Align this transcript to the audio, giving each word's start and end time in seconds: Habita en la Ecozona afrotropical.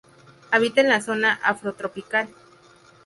Habita 0.49 0.81
en 0.81 0.87
la 0.89 0.95
Ecozona 0.95 1.33
afrotropical. 1.43 2.27